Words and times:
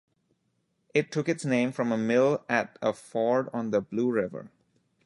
It 0.95 1.11
took 1.11 1.29
its 1.29 1.45
name 1.45 1.71
from 1.71 1.91
a 1.91 1.95
mill 1.99 2.43
at 2.49 2.75
a 2.81 2.91
ford 2.91 3.49
on 3.53 3.69
the 3.69 3.81
Blue 3.81 4.09
River. 4.11 4.49